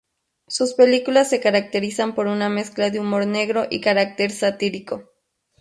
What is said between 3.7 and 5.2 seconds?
carácter satírico.